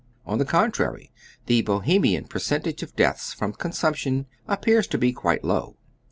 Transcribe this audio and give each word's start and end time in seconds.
On 0.25 0.39
the 0.39 0.45
con 0.45 0.71
trary, 0.71 1.11
the 1.45 1.61
Bohemian 1.61 2.25
percentage 2.25 2.81
of 2.81 2.95
deaths 2.95 3.33
from 3.35 3.53
consump 3.53 3.97
tion 3.97 4.25
appears 4.47 4.87
quite 5.15 5.43
low. 5.43 5.77